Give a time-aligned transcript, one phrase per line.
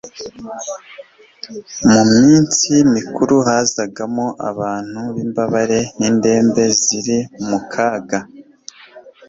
[1.91, 8.19] Mu minsi mikuru hazagamo abantu b'imbabare n'indembe ziri mu kaga.